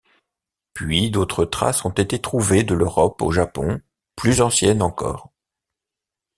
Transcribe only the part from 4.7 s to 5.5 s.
encore.